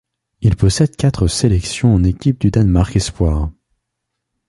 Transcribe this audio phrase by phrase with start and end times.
[0.41, 3.51] Il possède quatre sélections en équipe du Danemark espoirs.